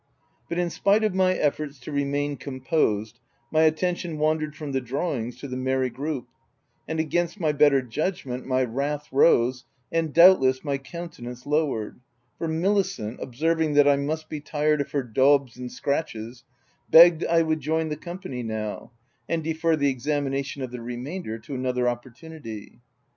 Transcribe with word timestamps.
But 0.49 0.57
in 0.57 0.71
spite 0.71 1.03
of 1.03 1.13
my 1.13 1.35
efforts 1.35 1.77
to 1.81 1.91
remain 1.91 2.35
composed 2.35 3.19
my 3.51 3.61
attention 3.65 4.17
wandered 4.17 4.55
from 4.55 4.71
the 4.71 4.81
drawings 4.81 5.37
to 5.41 5.47
the 5.47 5.55
merry 5.55 5.91
group, 5.91 6.27
and 6.87 6.99
against 6.99 7.39
my 7.39 7.51
better 7.51 7.83
judg 7.83 8.25
ment 8.25 8.47
my 8.47 8.63
wrath 8.63 9.07
rose, 9.11 9.63
and 9.91 10.11
doubtless, 10.11 10.63
my 10.63 10.79
counte 10.79 11.19
nance 11.21 11.45
lowered; 11.45 11.99
for 12.39 12.47
Milicent, 12.47 13.19
observing 13.21 13.75
that 13.75 13.87
I 13.87 13.95
must 13.95 14.27
be 14.27 14.39
tired 14.39 14.81
of 14.81 14.89
her 14.91 15.03
daubs 15.03 15.55
and 15.57 15.71
scratches, 15.71 16.45
beg 16.89 17.19
ged 17.19 17.27
I 17.27 17.43
would 17.43 17.59
join 17.59 17.89
the 17.89 17.95
company 17.95 18.41
now, 18.41 18.93
and 19.29 19.43
defer 19.43 19.75
the 19.75 19.89
examination 19.91 20.63
of 20.63 20.71
the 20.71 20.81
remainder 20.81 21.37
to 21.37 21.53
another 21.53 21.87
opportunity. 21.87 22.79